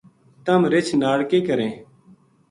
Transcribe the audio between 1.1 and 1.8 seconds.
کے کریں